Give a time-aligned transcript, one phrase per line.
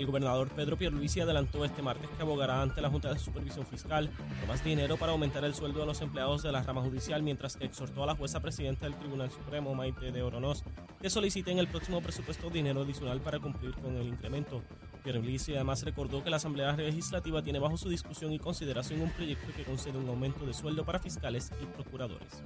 [0.00, 4.08] El gobernador Pedro Pierluisi adelantó este martes que abogará ante la Junta de Supervisión Fiscal
[4.08, 7.58] por más dinero para aumentar el sueldo de los empleados de la rama judicial, mientras
[7.58, 10.64] que exhortó a la jueza presidenta del Tribunal Supremo, Maite de Oronoz,
[11.02, 14.62] que solicite en el próximo presupuesto dinero adicional para cumplir con el incremento.
[15.00, 19.52] Pierluisi además recordó que la Asamblea Legislativa tiene bajo su discusión y consideración un proyecto
[19.56, 22.42] que concede un aumento de sueldo para fiscales y procuradores.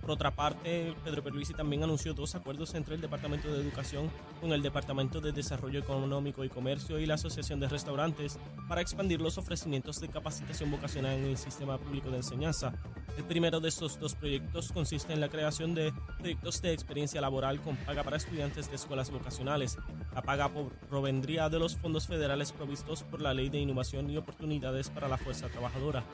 [0.00, 4.10] Por otra parte, Pedro Pierluisi también anunció dos acuerdos entre el Departamento de Educación
[4.40, 8.36] con el Departamento de Desarrollo Económico y Comercio y la Asociación de Restaurantes
[8.68, 12.72] para expandir los ofrecimientos de capacitación vocacional en el sistema público de enseñanza.
[13.16, 17.60] El primero de estos dos proyectos consiste en la creación de proyectos de experiencia laboral
[17.60, 19.78] con paga para estudiantes de escuelas vocacionales.
[20.14, 20.50] La paga
[20.90, 25.16] provendría de los fondos federales provistos por la Ley de Innovación y Oportunidades para la
[25.16, 26.04] Fuerza Trabajadora.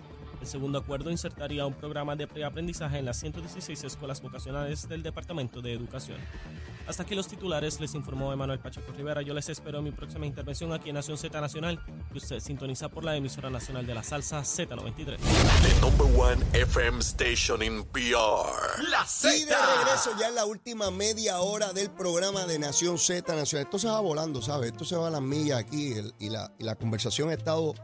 [0.40, 5.60] El segundo acuerdo insertaría un programa de preaprendizaje en las 116 escuelas vocacionales del Departamento
[5.60, 6.18] de Educación.
[6.86, 9.20] Hasta aquí los titulares, les informó Emanuel Pacheco Rivera.
[9.22, 11.80] Yo les espero en mi próxima intervención aquí en Nación Z Nacional,
[12.16, 15.18] usted sintoniza por la emisora nacional de la salsa Z93.
[15.18, 18.82] The number one FM station in PR.
[18.88, 19.36] La Z.
[19.36, 23.66] Y de regreso ya en la última media hora del programa de Nación Z Nacional.
[23.66, 24.72] Esto se va volando, ¿sabes?
[24.72, 27.74] Esto se va a las millas aquí y, la, y la conversación ha estado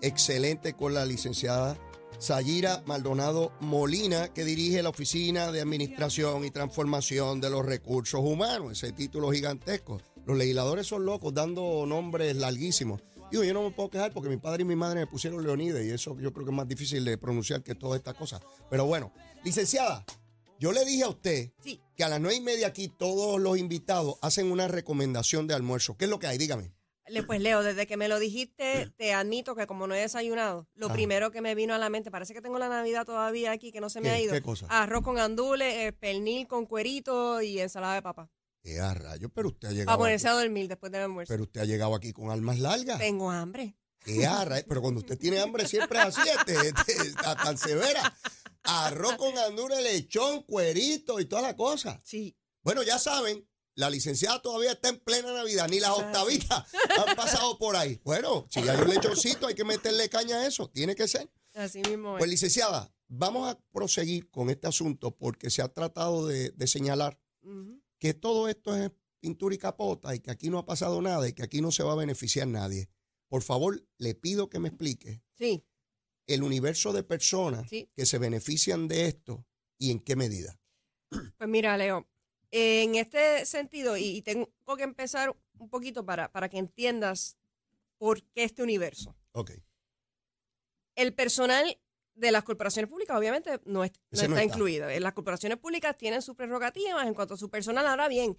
[0.00, 1.76] excelente con la licenciada
[2.18, 8.72] Sayira Maldonado Molina, que dirige la Oficina de Administración y Transformación de los Recursos Humanos,
[8.72, 10.00] ese título gigantesco.
[10.26, 13.02] Los legisladores son locos dando nombres larguísimos.
[13.34, 15.84] Digo, yo no me puedo quejar porque mi padre y mi madre me pusieron Leonides
[15.84, 18.40] y eso yo creo que es más difícil de pronunciar que todas estas cosas.
[18.70, 20.04] Pero bueno, licenciada,
[20.60, 21.50] yo le dije a usted
[21.96, 25.96] que a las nueve y media aquí todos los invitados hacen una recomendación de almuerzo.
[25.96, 26.38] ¿Qué es lo que hay?
[26.38, 26.70] Dígame.
[27.26, 30.90] Pues Leo, desde que me lo dijiste, te admito que como no he desayunado, lo
[30.90, 33.80] primero que me vino a la mente, parece que tengo la Navidad todavía aquí, que
[33.80, 34.32] no se me ha ido.
[34.32, 34.68] ¿Qué cosa?
[34.70, 38.30] Arroz con andules, eh, pernil con cuerito y ensalada de papa.
[38.64, 39.30] ¡Qué a rayos!
[39.34, 39.86] Pero usted ha llegado.
[39.86, 41.30] Para ponerse a dormir después del almuerzo.
[41.30, 42.98] Pero usted ha llegado aquí con almas largas.
[42.98, 43.76] Tengo hambre.
[43.98, 48.16] ¡Qué a Pero cuando usted tiene hambre siempre es así, este, este, tan severa.
[48.62, 52.00] Arroz con andules, lechón, cuerito y toda la cosa.
[52.02, 52.34] Sí.
[52.62, 56.64] Bueno, ya saben, la licenciada todavía está en plena Navidad, ni las octavitas
[57.06, 58.00] han pasado por ahí.
[58.02, 61.30] Bueno, si hay un lechoncito, hay que meterle caña a eso, tiene que ser.
[61.52, 62.16] Así mismo.
[62.16, 67.20] Pues licenciada, vamos a proseguir con este asunto porque se ha tratado de, señalar
[68.04, 71.32] que todo esto es pintura y capota y que aquí no ha pasado nada y
[71.32, 72.90] que aquí no se va a beneficiar nadie.
[73.28, 75.64] Por favor, le pido que me explique sí.
[76.26, 79.46] el universo de personas que se benefician de esto
[79.78, 80.60] y en qué medida.
[81.08, 82.06] Pues mira, Leo,
[82.50, 87.38] en este sentido, y tengo que empezar un poquito para, para que entiendas
[87.96, 89.16] por qué este universo.
[89.32, 89.52] Ok.
[90.94, 91.80] El personal
[92.14, 94.88] de las corporaciones públicas, obviamente, no, está, incluido.
[94.88, 97.86] Eh, las corporaciones públicas tienen sus prerrogativas en cuanto a su personal.
[97.86, 98.38] Ahora bien,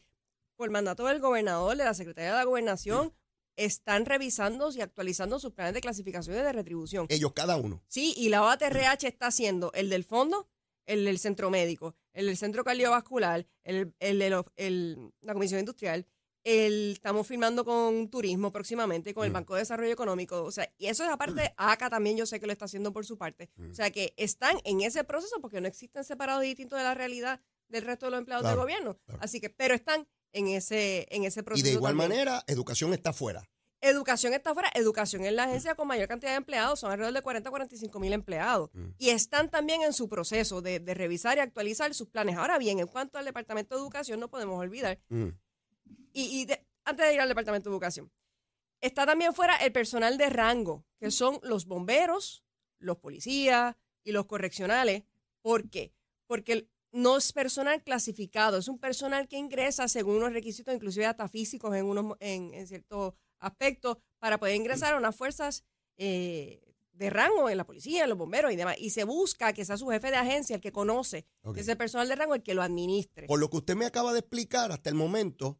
[0.55, 3.13] por mandato del gobernador, de la Secretaría de la Gobernación,
[3.57, 7.05] están revisando y actualizando sus planes de clasificación y de retribución.
[7.09, 7.81] Ellos, cada uno.
[7.87, 10.49] Sí, y la OATRH está haciendo el del fondo,
[10.85, 16.05] el del centro médico, el del centro cardiovascular, el, el, la comisión industrial,
[16.45, 19.33] el, estamos firmando con turismo próximamente, con el mm.
[19.33, 20.43] Banco de Desarrollo Económico.
[20.43, 23.05] O sea, y eso es aparte, ACA también yo sé que lo está haciendo por
[23.05, 23.49] su parte.
[23.57, 23.71] Mm.
[23.71, 26.93] O sea, que están en ese proceso porque no existen separados y distintos de la
[26.93, 28.97] realidad del resto de los empleados del gobierno.
[29.19, 31.65] Así que, pero están en ese, en ese proceso.
[31.65, 33.49] Y de igual manera, educación está fuera.
[33.81, 34.69] Educación está fuera.
[34.73, 37.99] Educación es la agencia con mayor cantidad de empleados, son alrededor de 40 a 45
[37.99, 38.69] mil empleados.
[38.73, 38.89] Mm.
[38.97, 42.35] Y están también en su proceso de, revisar y actualizar sus planes.
[42.35, 44.99] Ahora bien, en cuanto al Departamento de Educación, no podemos olvidar.
[45.09, 45.29] Mm.
[46.13, 46.47] Y,
[46.85, 48.11] antes de ir al Departamento de Educación,
[48.81, 52.43] está también fuera el personal de rango, que son los bomberos,
[52.79, 55.03] los policías y los correccionales.
[55.41, 55.93] ¿Por qué?
[56.27, 61.27] Porque no es personal clasificado, es un personal que ingresa según unos requisitos, inclusive hasta
[61.27, 65.63] físicos en, unos, en, en ciertos aspectos para poder ingresar a unas fuerzas
[65.97, 66.61] eh,
[66.93, 68.77] de rango en la policía, en los bomberos y demás.
[68.79, 72.15] Y se busca que sea su jefe de agencia el que conoce ese personal de
[72.15, 73.27] rango, el que lo administre.
[73.27, 75.59] Por lo que usted me acaba de explicar hasta el momento,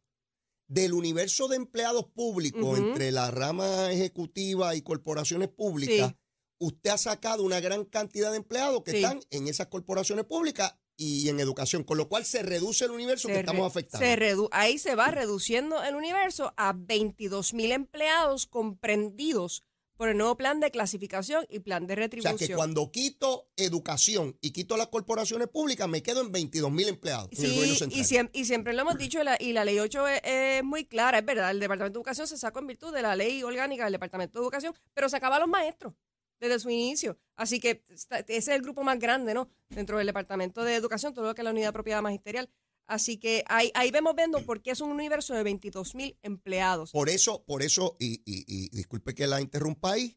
[0.68, 6.14] del universo de empleados públicos entre la rama ejecutiva y corporaciones públicas,
[6.58, 11.28] usted ha sacado una gran cantidad de empleados que están en esas corporaciones públicas y
[11.28, 14.04] en educación, con lo cual se reduce el universo que estamos afectando.
[14.04, 19.65] Se ahí se va reduciendo el universo a 22 mil empleados comprendidos
[19.96, 22.34] por el nuevo plan de clasificación y plan de retribución.
[22.34, 26.70] O sea que cuando quito educación y quito las corporaciones públicas, me quedo en 22
[26.70, 27.28] mil empleados.
[27.32, 31.18] Sí, y, siempre, y siempre lo hemos dicho, y la, ley 8 es, muy clara,
[31.18, 33.92] es verdad, el Departamento de Educación se sacó en virtud de la ley orgánica del
[33.92, 35.94] Departamento de Educación, pero sacaba a los maestros
[36.40, 37.18] desde su inicio.
[37.36, 39.48] Así que ese es el grupo más grande, ¿no?
[39.68, 42.50] Dentro del Departamento de Educación, todo lo que es la unidad propiedad magisterial.
[42.86, 46.92] Así que ahí, ahí vemos viendo por qué es un universo de 22 mil empleados.
[46.92, 50.16] Por eso, por eso, y, y- y disculpe que la interrumpa ahí,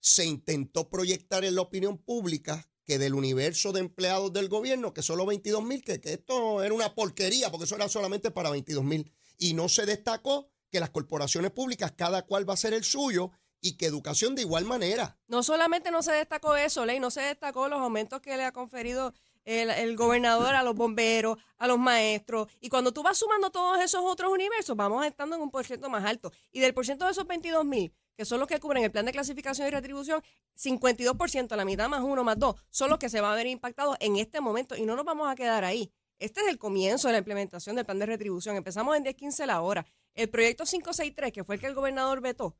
[0.00, 5.02] se intentó proyectar en la opinión pública que del universo de empleados del gobierno, que
[5.02, 8.82] solo 22 mil, que, que esto era una porquería, porque eso era solamente para 22
[8.84, 9.12] mil.
[9.38, 13.30] Y no se destacó que las corporaciones públicas, cada cual va a ser el suyo,
[13.60, 15.16] y que educación de igual manera.
[15.28, 18.50] No solamente no se destacó eso, Ley, no se destacó los aumentos que le ha
[18.50, 22.48] conferido el, gobernador a los bomberos, a los maestros.
[22.60, 25.90] Y cuando tú vas sumando todos esos otros universos, vamos estando en un por ciento
[25.90, 26.32] más alto.
[26.50, 29.06] Y del por ciento de esos 22 mil, que son los que cubren el plan
[29.06, 30.22] de clasificación y retribución,
[30.56, 33.96] 52%, la mitad más uno más dos, son los que se van a ver impactados
[34.00, 34.76] en este momento.
[34.76, 35.92] Y no nos vamos a quedar ahí.
[36.18, 38.56] Este es el comienzo de la implementación del plan de retribución.
[38.56, 39.86] Empezamos en 10.15 la hora.
[40.14, 42.56] El proyecto 563, que fue el que el gobernador vetó,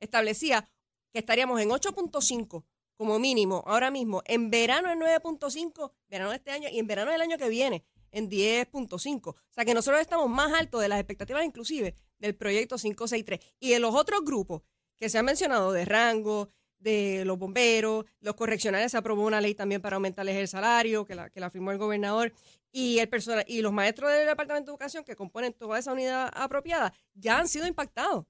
[0.00, 0.68] establecía
[1.12, 2.64] que estaríamos en 8.5
[2.96, 7.10] como mínimo ahora mismo, en verano en 9.5, verano de este año y en verano
[7.10, 9.28] del año que viene en 10.5.
[9.28, 13.40] O sea que nosotros estamos más altos de las expectativas inclusive del proyecto 563.
[13.60, 14.62] Y de los otros grupos
[14.96, 16.48] que se han mencionado de rango,
[16.78, 21.14] de los bomberos, los correccionales, se aprobó una ley también para aumentarles el salario, que
[21.14, 22.32] la, que la firmó el gobernador,
[22.70, 26.30] y el personal, y los maestros del Departamento de Educación que componen toda esa unidad
[26.34, 28.26] apropiada ya han sido impactados.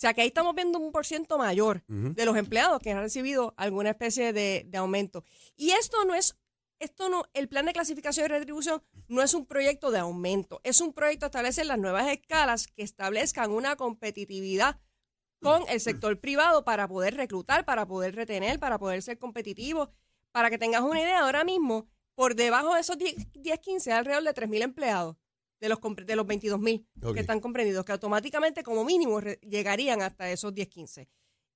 [0.00, 3.02] O sea que ahí estamos viendo un por ciento mayor de los empleados que han
[3.02, 5.24] recibido alguna especie de, de aumento.
[5.58, 6.38] Y esto no es,
[6.78, 10.80] esto no, el plan de clasificación y retribución no es un proyecto de aumento, es
[10.80, 14.80] un proyecto de establecer las nuevas escalas que establezcan una competitividad
[15.42, 19.90] con el sector privado para poder reclutar, para poder retener, para poder ser competitivo.
[20.32, 23.98] Para que tengas una idea, ahora mismo, por debajo de esos 10, 10 15, hay
[23.98, 25.16] alrededor de 3.000 empleados
[25.60, 27.14] de los, de los 22.000 Ok.
[27.14, 31.08] que están comprendidos, que automáticamente como mínimo llegarían hasta esos 10, 15.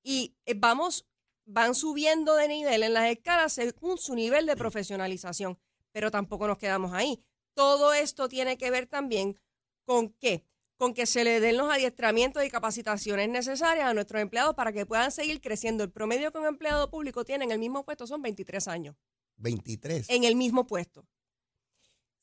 [0.02, 1.06] Y eh, vamos,
[1.46, 5.58] van subiendo de nivel en las escalas según su nivel de profesionalización,
[5.92, 7.18] pero tampoco nos quedamos ahí.
[7.54, 9.38] Todo esto tiene que ver también
[9.84, 10.44] con qué?
[10.76, 14.84] Con que se le den los adiestramientos y capacitaciones necesarias a nuestros empleados para que
[14.84, 15.84] puedan seguir creciendo.
[15.84, 18.96] El promedio que un empleado público tiene en el mismo puesto son 23 años,
[19.36, 20.10] 23.
[20.10, 21.06] en el mismo puesto.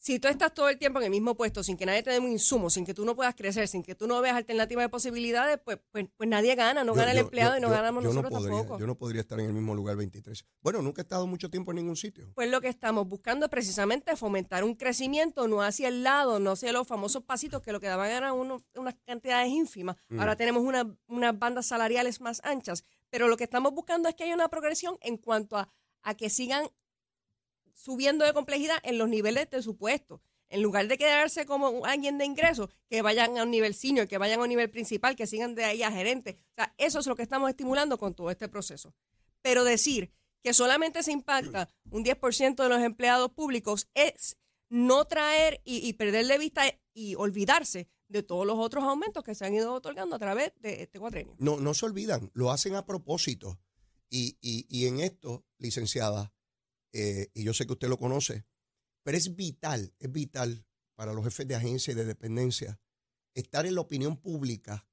[0.03, 2.17] Si tú estás todo el tiempo en el mismo puesto, sin que nadie te dé
[2.17, 4.89] un insumo, sin que tú no puedas crecer, sin que tú no veas alternativas de
[4.89, 7.69] posibilidades, pues, pues, pues nadie gana, no Yo- gana el yo- empleado yo- y no
[7.69, 8.79] ganamos no nosotros podría, tampoco.
[8.79, 10.43] Yo no podría estar en el mismo lugar 23.
[10.61, 12.31] Bueno, nunca he estado mucho tiempo en ningún sitio.
[12.33, 16.53] Pues lo que estamos buscando es precisamente fomentar un crecimiento, no hacia el lado, no
[16.53, 19.97] hacia los famosos pasitos que lo que daban eran unos- unas cantidades ínfimas.
[20.09, 20.19] Mm.
[20.19, 24.23] Ahora tenemos una- unas bandas salariales más anchas, pero lo que estamos buscando es que
[24.23, 25.69] haya una progresión en cuanto a,
[26.01, 26.67] a que sigan
[27.81, 30.21] subiendo de complejidad en los niveles de su puesto.
[30.49, 34.17] En lugar de quedarse como alguien de ingreso, que vayan a un nivel senior, que
[34.17, 36.39] vayan a un nivel principal, que sigan de ahí a gerente.
[36.51, 38.93] O sea, eso es lo que estamos estimulando con todo este proceso.
[39.41, 40.11] Pero decir
[40.43, 44.37] que solamente se impacta un 10% de los empleados públicos es
[44.69, 46.63] no traer y, y perder de vista
[46.93, 50.81] y olvidarse de todos los otros aumentos que se han ido otorgando a través de
[50.83, 51.33] este cuatrenio.
[51.39, 53.57] No, no se olvidan, lo hacen a propósito.
[54.09, 56.33] Y, y- y en esto, licenciada,
[56.93, 58.45] eh, y yo sé que usted lo conoce,
[59.03, 60.65] pero es vital, es vital
[60.95, 62.79] para los jefes de agencia y de dependencia
[63.33, 64.87] estar en la opinión pública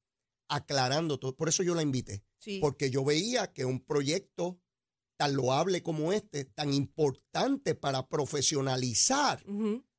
[0.49, 1.37] aclarando todo.
[1.37, 2.59] Por eso yo la invité, Sí.
[2.61, 4.61] porque yo veía que un proyecto
[5.19, 9.45] tan loable como este, tan importante para profesionalizar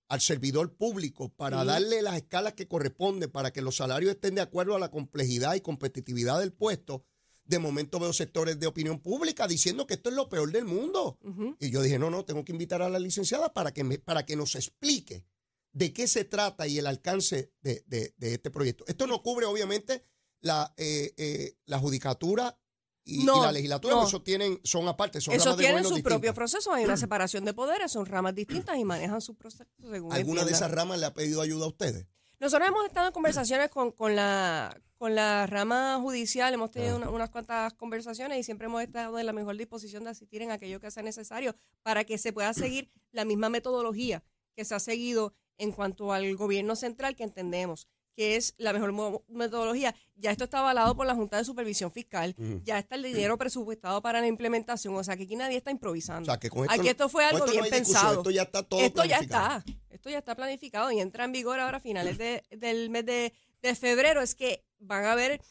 [0.07, 4.41] al servidor público para darle las escalas que corresponden para que los salarios estén de
[4.41, 7.05] acuerdo a la complejidad y competitividad del puesto,
[7.49, 11.17] de momento veo sectores de opinión pública diciendo que esto es lo peor del mundo.
[11.59, 14.25] Y yo dije, no, no, tengo que invitar a la licenciada para que, me- para
[14.25, 15.25] que nos explique
[15.73, 18.83] de qué se trata y el alcance de, de- de este proyecto.
[18.87, 20.03] Esto no cubre, obviamente,
[20.41, 22.57] la, eh, eh, la judicatura
[23.03, 24.07] y, la legislatura, no.
[24.07, 26.13] eso tienen, son aparte, son Eso ramas de tienen gobierno su distintas.
[26.19, 30.13] propio proceso, hay una separación de poderes, son ramas distintas y manejan sus procesos según
[30.13, 32.05] ¿Alguna de esas ramas le ha pedido ayuda a ustedes?
[32.39, 36.97] Nosotros hemos estado en conversaciones con, con la con la rama judicial, hemos tenido Ah.
[36.97, 40.51] una- unas cuantas conversaciones y siempre hemos estado en la mejor disposición de asistir en
[40.51, 44.23] aquello que sea necesario para que se pueda seguir la misma metodología
[44.57, 49.23] que se ha seguido en cuanto al gobierno central que entendemos que es la mejor
[49.27, 49.95] metodología.
[50.15, 54.01] Ya esto está avalado por la Junta de Supervisión Fiscal, ya está el dinero presupuestado
[54.01, 56.25] para la implementación, o sea que aquí nadie está O improvisando.
[56.25, 58.17] sea, que con esto, Aquí esto fue algo esto bien pensado.
[58.19, 61.59] Esto ya está todo Esto ya está, esto ya está planificado y entra en vigor
[61.59, 64.21] ahora a finales de- del mes de, de febrero.
[64.21, 65.41] Es que van a ver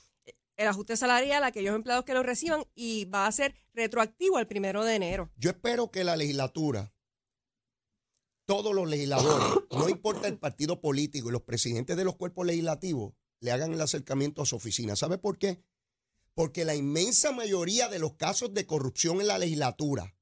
[0.56, 4.46] el ajuste salarial a aquellos empleados que lo reciban y va a ser retroactivo al
[4.48, 5.30] primero de enero.
[5.36, 6.92] Yo espero que la legislatura,
[8.48, 13.12] todos los legisladores, no importa el partido político y los presidentes de los cuerpos legislativos,
[13.40, 14.96] le hagan el acercamiento a su oficina.
[14.96, 15.62] ¿Sabe por qué?
[16.32, 20.16] Porque la inmensa mayoría de los casos de corrupción en la legislatura,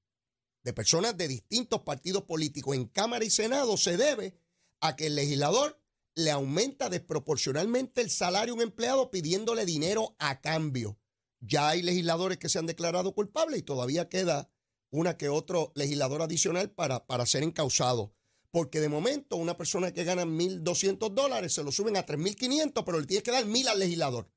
[0.65, 4.37] de personas de distintos partidos políticos en Cámara y Senado, se debe
[4.81, 5.81] a que el legislador
[6.17, 10.99] le aumenta desproporcionalmente el salario a un empleado pidiéndole dinero a cambio.
[11.39, 14.51] Ya hay legisladores que se han declarado culpables y todavía queda
[14.97, 18.13] una que otro legislador adicional para, para ser encausado.
[18.51, 23.01] Porque de momento una persona que gana 1.200 dólares se lo suben a 3.500, pero
[23.01, 24.31] le tiene que dar 1.000 al legislador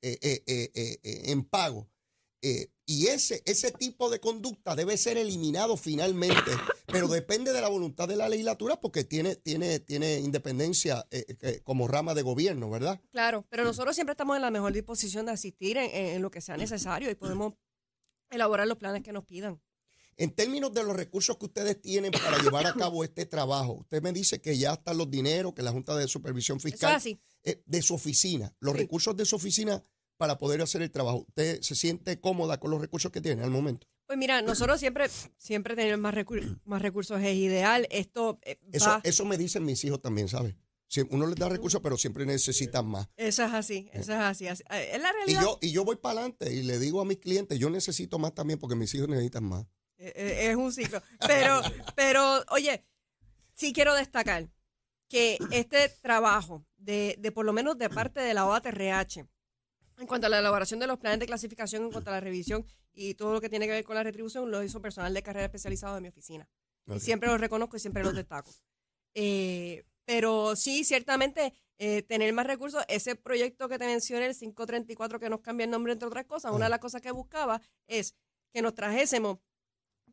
[0.00, 1.90] eh, eh, eh, en pago.
[2.86, 6.52] Y ese, ese tipo de conducta debe ser eliminado finalmente,
[6.86, 11.06] pero depende de la voluntad de la legislatura porque tiene, tiene, tiene independencia
[11.64, 13.00] como rama de gobierno, ¿verdad?
[13.10, 16.56] Claro, pero nosotros siempre estamos en la mejor disposición de asistir en lo que sea
[16.56, 17.54] necesario y podemos
[18.30, 19.60] elaborar los planes que nos pidan.
[20.18, 24.02] En términos de los recursos que ustedes tienen para llevar a cabo este trabajo, usted
[24.02, 27.00] me dice que ya están los dineros, que la Junta de Supervisión es Fiscal,
[27.44, 28.80] eh, de su oficina, los Sí.
[28.80, 29.82] recursos de su oficina
[30.16, 31.24] para poder hacer el trabajo.
[31.28, 33.86] ¿Usted se siente cómoda con los recursos que tiene al momento?
[34.06, 35.06] Pues mira, nosotros siempre,
[35.36, 37.86] siempre tener más, recur- más recursos es ideal.
[37.90, 40.54] Esto eh, Eso, va- eso me dicen mis hijos también, ¿sabes?
[41.10, 43.06] Uno les da recursos, pero siempre necesitan más.
[43.16, 44.46] eso es así, eso es así.
[44.46, 45.42] Eh, Es la Y realidad.
[45.42, 48.34] yo, y yo voy para adelante y le digo a mis clientes, yo necesito más
[48.34, 49.66] también porque mis hijos necesitan más.
[49.98, 51.02] Eh, eh, es un ciclo.
[51.26, 51.60] Pero,
[51.94, 52.84] pero, oye,
[53.54, 54.48] sí quiero destacar
[55.08, 59.26] que este trabajo de, de por lo menos de parte de la OATRH,
[59.98, 62.64] en cuanto a la elaboración de los planes de clasificación, en cuanto a la revisión
[62.92, 65.46] y todo lo que tiene que ver con la retribución, lo hizo personal de carrera
[65.46, 66.48] especializado de mi oficina.
[66.86, 68.50] Y siempre los reconozco y siempre los destaco.
[69.14, 75.20] Eh, pero sí, ciertamente, eh, tener más recursos, ese proyecto que te mencioné, el 534,
[75.20, 78.14] que nos cambia el nombre, entre otras cosas, una de las cosas que buscaba es
[78.52, 79.38] que nos trajésemos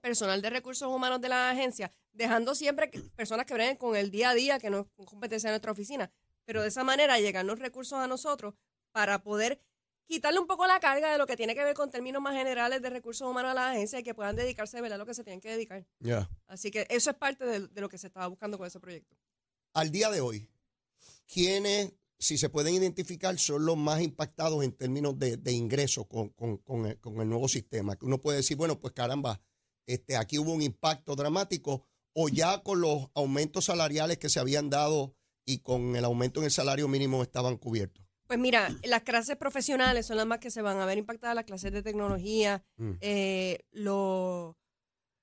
[0.06, 4.12] personal de recursos humanos de la agencia, dejando siempre que- personas que breguen con el
[4.12, 6.12] día a día, que no es competencia de nuestra oficina,
[6.46, 8.54] pero de esa manera llegan los recursos a nosotros
[8.92, 9.60] para poder
[10.08, 12.84] quitarle un poco la carga de lo que tiene que ver con términos más generales
[12.84, 15.16] de recursos humanos a la agencia y que puedan dedicarse de verdad a lo que
[15.16, 15.84] se tienen que dedicar.
[16.46, 19.18] Así que eso es parte de, de lo que se estaba buscando con ese proyecto.
[19.74, 20.48] Al día de hoy,
[21.26, 26.30] ¿quiénes, si se pueden identificar, son los más impactados en términos de, de ingresos con,
[26.30, 27.96] con- con el, con el nuevo sistema?
[27.96, 29.42] Que uno puede decir, bueno, pues caramba,
[29.88, 34.70] este, aquí hubo un impacto dramático o ya con los aumentos salariales que se habían
[34.70, 35.16] dado
[35.46, 38.04] y con el aumento en el salario mínimo estaban cubiertos.
[38.28, 41.46] Pues mira, las clases profesionales son las más que se van a ver impactadas, las
[41.46, 42.92] clases de tecnología, Mm.
[43.02, 44.56] eh, los,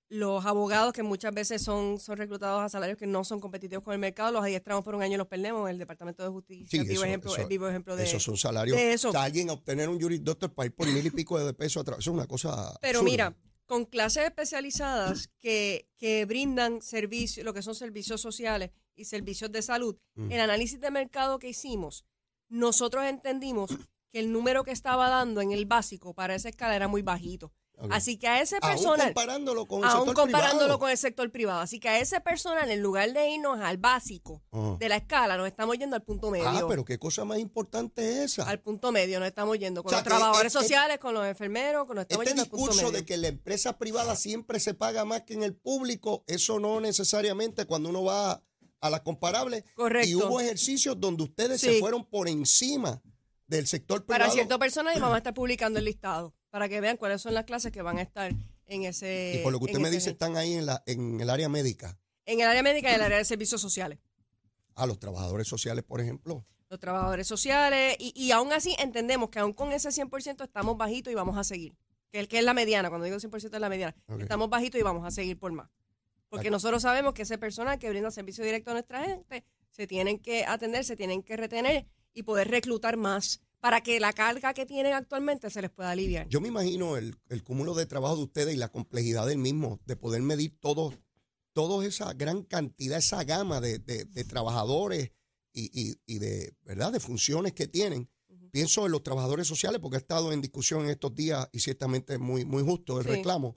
[0.09, 3.95] los abogados que muchas veces son, son reclutados a salarios que no son competitivos con
[3.95, 5.69] el mercado, los adiestramos por un año y los perdemos.
[5.71, 8.77] El Departamento de Justicia Sí, vivo eso- ejemplo, eso- vivo ejemplo de Esos son salarios.
[8.77, 9.11] de eso.
[9.19, 11.99] Alguien a obtener un juris doctor para ir por mil y pico de pesos atrás,
[12.01, 12.77] eso es una cosa.
[12.83, 13.11] Pero absurda.
[13.11, 19.51] mira, con clases especializadas que, que brindan servicios, lo que son servicios sociales y servicios
[19.51, 20.31] de salud, Mm.
[20.33, 22.05] el análisis de mercado que hicimos,
[22.49, 23.71] nosotros entendimos
[24.11, 27.51] que el número que estaba dando en el básico para esa escala era muy bajito.
[27.91, 30.79] Así que a ese Aún personal, comparándolo con el aún sector comparándolo privado.
[30.79, 34.43] con el sector privado, así que a ese personal, en lugar de irnos al básico
[34.79, 36.49] de la escala, nos estamos yendo al punto medio.
[36.49, 38.49] Ah, pero qué cosa más importante es esa.
[38.49, 41.15] Al punto medio nos estamos yendo con O sea, los trabajadores es- es- sociales, con
[41.15, 42.99] los enfermeros, con nos estamos Este yendo al punto discurso medio.
[43.01, 46.81] de que la empresa privada siempre se paga más que en el público, eso no
[46.81, 48.43] necesariamente cuando uno va
[48.81, 49.65] a las comparables.
[49.75, 50.09] Correcto.
[50.09, 53.01] Y hubo ejercicios donde ustedes se fueron por encima
[53.47, 54.21] del sector privado.
[54.25, 57.33] Para cierto personal y vamos a estar publicando el listado para que vean cuáles son
[57.33, 58.31] las clases que van a estar
[58.67, 59.39] en ese.
[59.39, 61.99] y por lo que usted me dice, están ahí en, la, en el área médica.
[62.27, 63.99] En el área médica y en el área de servicios sociales.
[64.75, 66.45] A los trabajadores sociales, por ejemplo.
[66.69, 67.97] Los trabajadores sociales.
[67.99, 71.45] Y, y aún así entendemos que aún con ese 100% estamos bajitos y vamos a
[71.45, 71.75] seguir.
[72.11, 73.97] Que, el, que es la mediana, cuando digo 100% es la mediana.
[74.21, 75.71] Estamos bajitos y vamos a seguir por más.
[76.29, 80.19] Porque nosotros sabemos que ese personal que brinda servicio directo a nuestra gente se tienen
[80.19, 84.67] que atender, se tienen que retener y poder reclutar más para que la carga que
[84.67, 86.29] tienen actualmente se les pueda aliviar.
[86.29, 89.79] Yo me imagino el, el cúmulo de trabajo de ustedes y la complejidad del mismo,
[89.87, 90.93] de poder medir todo,
[91.53, 95.13] toda esa gran cantidad, esa gama de, de- de trabajadores
[95.53, 96.91] y, y- y de, ¿verdad?
[96.93, 98.11] de funciones que tienen.
[98.51, 102.15] Pienso en los trabajadores sociales, porque ha estado en discusión en estos días y ciertamente
[102.15, 103.11] es muy, muy justo el Sí.
[103.13, 103.57] reclamo.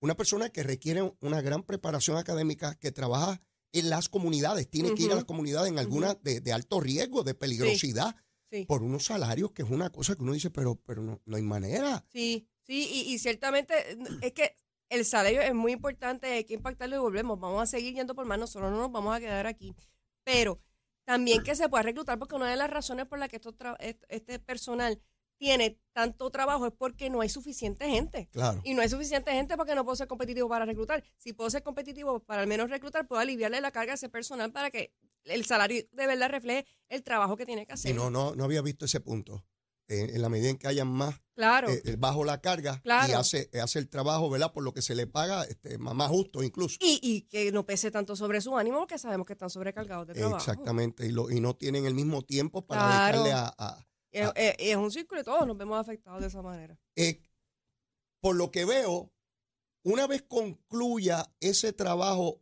[0.00, 5.02] Una persona que requiere una gran preparación académica, que trabaja en las comunidades, tiene que
[5.02, 8.22] ir a las comunidades en algunas de, de alto riesgo, de peligrosidad, Sí.
[8.66, 11.42] Por unos salarios que es una cosa que uno dice, pero, pero no, no hay
[11.42, 12.04] manera.
[12.12, 13.74] Sí, sí, y, y ciertamente
[14.22, 14.56] es que
[14.88, 17.38] el salario es muy importante, hay que impactarlo y volvemos.
[17.38, 19.74] Vamos a seguir yendo por más, nosotros no nos vamos a quedar aquí.
[20.22, 20.60] Pero
[21.04, 23.54] también que se pueda reclutar, porque una de las razones por las que esto
[24.08, 25.00] este personal
[25.36, 28.28] tiene tanto trabajo es porque no hay suficiente gente.
[28.32, 28.60] Claro.
[28.64, 31.04] Y no hay suficiente gente porque no puedo ser competitivo para reclutar.
[31.18, 34.52] Si puedo ser competitivo para al menos reclutar, puedo aliviarle la carga a ese personal
[34.52, 34.92] para que
[35.24, 37.94] el salario de verdad refleje el trabajo que tiene que hacer.
[37.94, 39.44] No, no, no había visto ese punto.
[39.86, 41.68] Eh, en la medida en que hayan más Claro.
[41.68, 44.50] eh, eh, bajo la carga y hace, hace el trabajo, ¿verdad?
[44.52, 46.78] Por lo que se le paga este, más, justo incluso.
[46.80, 50.14] Y, y que no pese tanto sobre su ánimo, porque sabemos que están sobrecargados de
[50.14, 50.36] trabajo.
[50.38, 53.18] Exactamente, y, lo, y no tienen el mismo tiempo para Claro.
[53.24, 56.78] dedicarle a, a- Es, un círculo y todos nos vemos afectados de esa manera.
[56.96, 57.20] eh,
[58.22, 59.12] por lo que veo,
[59.82, 62.40] una vez concluya ese trabajo,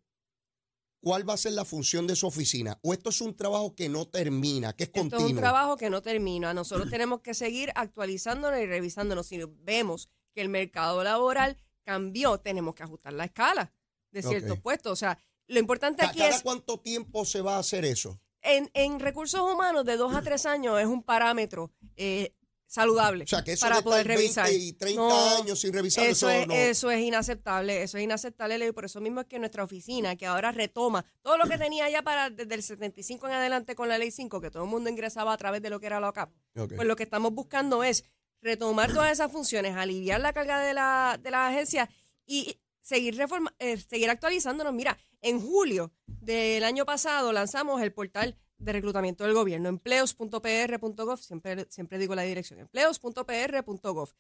[1.03, 2.79] ¿cuál va a ser la función de su oficina?
[2.83, 5.31] ¿O esto es un trabajo que no termina, que es Esto es continuo?
[5.31, 6.55] un trabajo que no termina.
[6.55, 9.27] Nosotros tenemos que seguir actualizándonos y revisándonos.
[9.27, 13.73] Si vemos que el mercado laboral cambió, tenemos que ajustar la escala
[14.13, 14.63] de ciertos Ok.
[14.63, 14.93] puestos.
[14.93, 15.19] O sea,
[15.49, 18.19] lo importante ¿Ca- aquí ¿Cada es, cuánto tiempo se va a hacer eso?
[18.45, 22.35] en, en recursos humanos, de dos a tres años es un parámetro eh,
[22.73, 24.52] saludable O sea, que eso para de poder estar 20 revisar.
[24.52, 26.55] y 30 No, años sin revisar Eso, eso, es, no.
[26.55, 30.17] eso es inaceptable, eso es inaceptable, Leo, y por eso mismo es que nuestra oficina,
[30.17, 33.88] que ahora retoma todo lo que tenía ya para desde el 75 en adelante con
[33.88, 36.09] la ley 5, que todo el mundo ingresaba a través de lo que era la
[36.09, 38.05] OCAP, pues lo que estamos buscando es
[38.41, 41.88] retomar todas esas funciones, aliviar la carga de la, de la agencia
[42.26, 44.73] y seguir, reforma, eh, seguir actualizándonos.
[44.73, 51.66] Mira, en julio del año pasado lanzamos el portal de reclutamiento del gobierno, empleos.pr.gov, siempre,
[51.71, 54.11] siempre digo la dirección, empleos.pr.gov.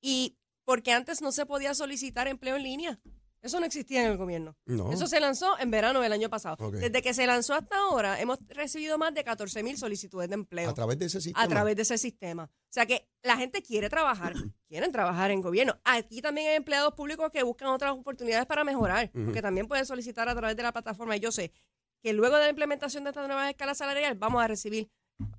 [0.00, 3.00] Y porque antes no se podía solicitar empleo en línea.
[3.40, 4.56] Eso no existía en el gobierno.
[4.66, 4.92] No.
[4.92, 6.72] Eso se lanzó en verano del año pasado.
[6.72, 10.68] Desde que se lanzó hasta ahora, hemos recibido más de 14 mil solicitudes de empleo
[10.68, 11.44] a través de ese sistema.
[11.44, 12.44] a través de ese sistema.
[12.52, 14.32] O sea que la gente quiere trabajar,
[14.68, 15.78] quieren trabajar en gobierno.
[15.84, 19.26] Aquí también hay empleados públicos que buscan otras oportunidades para mejorar, Ujú.
[19.26, 21.16] porque también pueden solicitar a través de la plataforma.
[21.16, 21.52] Y yo sé
[22.02, 24.90] que luego de la implementación de esta nueva escala salarial vamos a recibir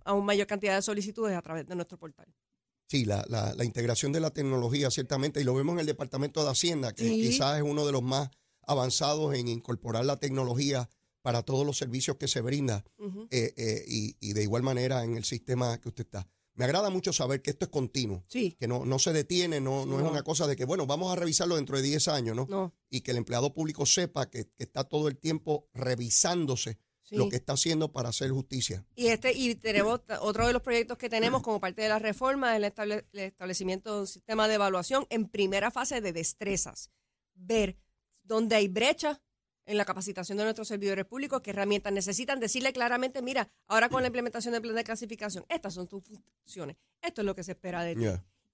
[0.04, 2.28] aún mayor cantidad de solicitudes a través de nuestro portal.
[2.89, 6.44] Sí, la, la- la integración de la tecnología, ciertamente, y lo vemos en el Departamento
[6.44, 7.22] de Hacienda, que Sí.
[7.22, 8.30] quizás es uno de los más
[8.63, 10.89] avanzados en incorporar la tecnología
[11.22, 12.84] para todos los servicios que se brinda
[13.30, 16.28] eh, eh, y, y de igual manera en el sistema que usted está.
[16.60, 19.86] Me agrada mucho saber que esto es continuo, Sí, que no, no se detiene, no,
[19.86, 22.48] no, es una cosa de que, bueno, vamos a revisarlo dentro de 10 años, ¿no?
[22.50, 27.16] no, Y que el empleado público sepa que, que está todo el tiempo revisándose sí.
[27.16, 28.86] lo que está haciendo para hacer justicia.
[28.96, 32.51] Y este y tenemos otro de los proyectos que tenemos como parte de la reforma
[32.51, 36.91] es el, estable- el establecimiento de un sistema de evaluación en primera fase de destrezas.
[37.36, 37.78] Ver
[38.24, 39.22] dónde hay brecha
[39.69, 44.01] en la capacitación de nuestros servidores públicos, qué herramientas necesitan, decirle claramente, mira, ahora con
[44.01, 46.03] la implementación del plan de clasificación, estas son tus
[46.43, 48.05] funciones, esto es lo que se espera de ti.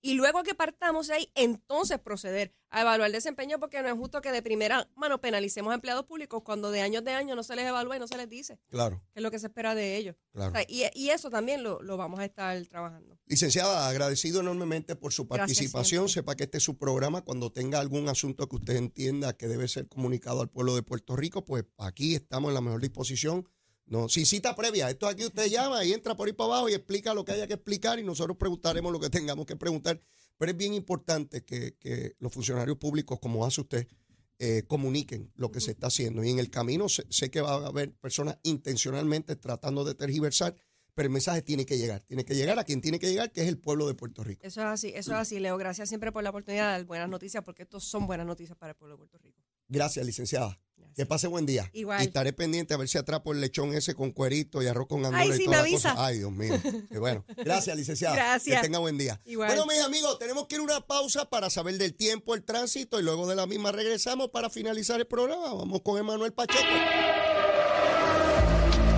[0.06, 3.96] Y luego que partamos de ahí, entonces proceder a evaluar el desempeño, porque no es
[3.96, 7.42] justo que de primera mano penalicemos a empleados públicos cuando de años de años no
[7.42, 9.74] se les evalúa y no se les dice Claro, qué es lo que se espera
[9.74, 10.16] de ellos.
[10.32, 10.52] claro.
[10.52, 13.18] O sea, y, y eso también lo, lo vamos a estar trabajando.
[13.26, 16.08] Licenciada, agradecido enormemente por su participación.
[16.08, 17.24] Sepa que este es su programa.
[17.24, 21.16] Cuando tenga algún asunto que usted entienda que debe ser comunicado al pueblo de Puerto
[21.16, 23.50] Rico, pues aquí estamos en la mejor disposición.
[23.88, 24.90] No, sin cita previa.
[24.90, 27.48] Esto aquí usted llama y entra por ahí para abajo y explica lo que haya
[27.48, 30.02] que explicar y nosotros preguntaremos lo que tengamos que preguntar.
[30.38, 33.88] Pero es bien importante que, que los funcionarios públicos, como hace usted,
[34.38, 36.24] eh, comuniquen lo que se está haciendo.
[36.24, 40.56] Y en el camino sé, sé que va a haber personas intencionalmente tratando de tergiversar,
[40.94, 42.02] pero el mensaje tiene que llegar.
[42.02, 44.46] Tiene que llegar a quien tiene que llegar, que es el pueblo de Puerto Rico.
[44.46, 45.58] Eso es así, eso es así, Leo.
[45.58, 48.72] Gracias siempre por la oportunidad de dar buenas noticias, porque estos son buenas noticias para
[48.72, 49.42] el pueblo de Puerto Rico.
[49.70, 50.60] Gracias, licenciada.
[50.78, 50.96] Gracias.
[50.96, 51.70] Que pase buen día.
[51.74, 52.02] Igual.
[52.02, 55.02] Y estaré pendiente a ver si atrapo el lechón ese con cuerito y arroz con
[55.02, 55.90] gandola Ay, y sí, toda me la cosa.
[55.92, 56.06] avisa.
[56.06, 56.62] Ay, Dios mío.
[56.90, 57.26] Qué bueno.
[57.38, 58.16] Gracias, licenciada.
[58.16, 58.58] Gracias.
[58.62, 59.20] Que tenga buen día.
[59.26, 59.50] Igual.
[59.50, 63.00] Bueno, mis amigos, tenemos que ir a una pausa para saber del tiempo, el tránsito
[63.00, 65.54] y luego de la misma regresamos para finalizar el programa.
[65.54, 66.64] Vamos con Emanuel Pacheco.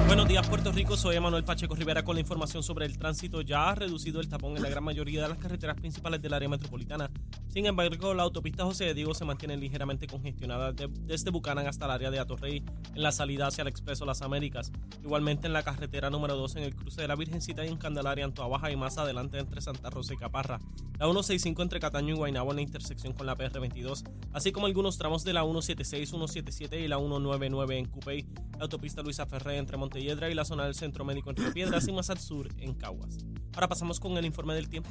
[0.08, 0.96] Buenos días, Puerto Rico.
[0.96, 3.42] Soy Emanuel Pacheco Rivera con la información sobre el tránsito.
[3.42, 6.48] Ya ha reducido el tapón en la gran mayoría de las carreteras principales del área
[6.48, 7.12] metropolitana.
[7.50, 11.86] Sin embargo, la autopista José de Diego se mantiene ligeramente congestionada de- desde Bucanan hasta
[11.86, 12.64] el área de Atorrey
[12.96, 14.72] en la salida hacia el Expreso Las Américas.
[15.04, 18.24] Igualmente en la carretera número 2 en el cruce de la Virgencita y en Candelaria,
[18.24, 20.60] en Baja y más adelante entre Santa Rosa y Caparra.
[21.00, 24.98] La 165 entre Cataño y Guaynabo en la intersección con la PR22, así como algunos
[24.98, 28.26] tramos de la 176, 177 y la 199 en Cupey,
[28.60, 32.10] autopista Luisa Ferré entre Montelledra y la zona del Centro Médico entre Piedras y más
[32.10, 33.18] al sur en Caguas.
[33.54, 34.90] Ahora pasamos con el informe del tiempo.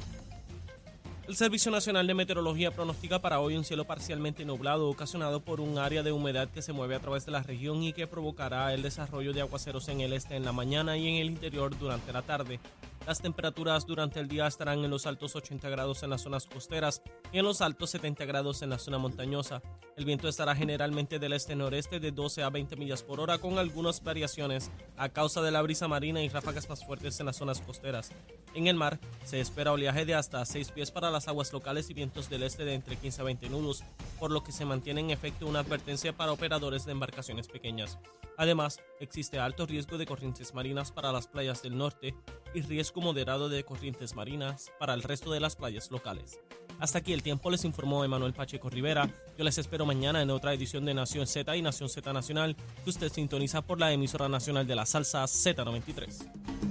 [1.27, 5.77] El Servicio Nacional de Meteorología pronostica para hoy un cielo parcialmente nublado ocasionado por un
[5.77, 8.81] área de humedad que se mueve a través de la región y que provocará el
[8.81, 12.21] desarrollo de aguaceros en el este en la mañana y en el interior durante la
[12.21, 12.61] tarde.
[13.07, 17.01] Las temperaturas durante el día estarán en los altos 80 grados en las zonas costeras
[17.31, 19.61] y en los altos 70 grados en la zona montañosa.
[19.95, 24.03] El viento estará generalmente del este-noreste de 12 a 20 millas por hora con algunas
[24.03, 28.11] variaciones a causa de la brisa marina y ráfagas más fuertes en las zonas costeras.
[28.53, 31.93] En el mar se espera oleaje de hasta 6 pies para las aguas locales y
[31.93, 33.85] vientos del este de entre 15 a 20 nudos,
[34.19, 37.97] por lo que se mantiene en efecto una advertencia para operadores de embarcaciones pequeñas.
[38.37, 42.15] Además, Existe alto riesgo de corrientes marinas para las playas del norte
[42.53, 46.39] y riesgo moderado de corrientes marinas para el resto de las playas locales.
[46.79, 49.09] Hasta aquí el tiempo les informó Emanuel Pacheco Rivera.
[49.37, 52.89] Yo les espero mañana en otra edición de Nación Z y Nación Z Nacional que
[52.89, 56.66] usted sintoniza por la emisora nacional de la salsa Z93.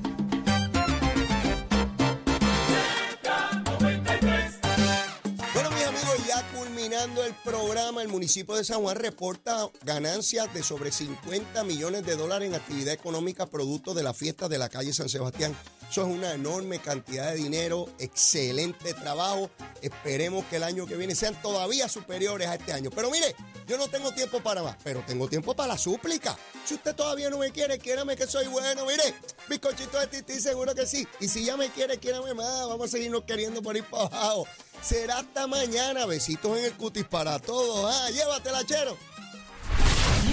[6.27, 12.05] Ya culminando el programa, el municipio de San Juan reporta ganancias de sobre 50 millones
[12.05, 15.57] de dólares en actividad económica producto de la fiesta de la calle San Sebastián.
[15.89, 19.51] Eso es una enorme cantidad de dinero, excelente trabajo.
[19.83, 22.91] Esperemos que el año que viene sean todavía superiores a este año.
[22.91, 23.37] Pero mire,
[23.69, 26.37] yo no tengo tiempo para más, pero tengo tiempo para la súplica.
[26.65, 28.85] Si usted todavía no me quiere, quiérame que soy bueno.
[28.85, 29.15] Mire,
[29.49, 31.07] bizcochito de tití, seguro que sí.
[31.21, 32.67] Y si ya me quiere, quiérame más.
[32.67, 34.47] Vamos a seguirnos queriendo por ir para abajo.
[34.83, 36.07] Será hasta mañana.
[36.07, 37.95] Besitos en el cutis para todos.
[37.95, 38.97] Ah, llévatela, chero.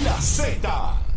[0.04, 1.13] La Z